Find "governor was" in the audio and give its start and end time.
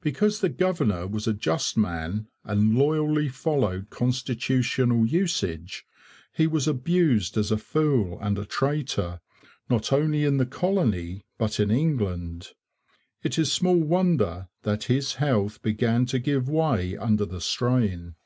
0.48-1.28